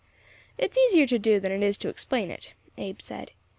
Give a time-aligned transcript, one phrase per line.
[0.57, 3.33] "It's easier to do than it is to explain it," Abe said.